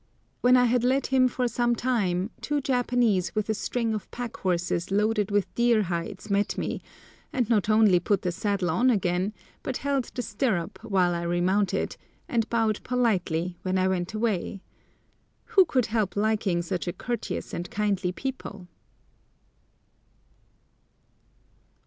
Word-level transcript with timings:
When 0.41 0.57
I 0.57 0.65
had 0.65 0.83
led 0.83 1.05
him 1.13 1.27
for 1.27 1.47
some 1.47 1.75
time 1.75 2.31
two 2.41 2.59
Japanese 2.59 3.35
with 3.35 3.49
a 3.49 3.53
string 3.53 3.93
of 3.93 4.09
pack 4.09 4.35
horses 4.37 4.89
loaded 4.89 5.29
with 5.29 5.53
deer 5.53 5.83
hides 5.83 6.27
met 6.27 6.57
me, 6.57 6.81
and 7.31 7.47
not 7.51 7.69
only 7.69 7.99
put 7.99 8.23
the 8.23 8.31
saddle 8.31 8.71
on 8.71 8.89
again, 8.89 9.31
but 9.61 9.77
held 9.85 10.05
the 10.05 10.23
stirrup 10.23 10.83
while 10.83 11.13
I 11.13 11.21
remounted, 11.21 11.97
and 12.27 12.49
bowed 12.49 12.81
politely 12.83 13.59
when 13.61 13.77
I 13.77 13.87
went 13.87 14.15
away. 14.15 14.63
Who 15.45 15.65
could 15.65 15.85
help 15.85 16.15
liking 16.15 16.63
such 16.63 16.87
a 16.87 16.93
courteous 16.93 17.53
and 17.53 17.69
kindly 17.69 18.11
people? 18.11 18.65